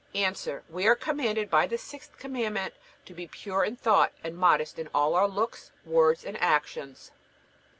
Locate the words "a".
0.15-0.33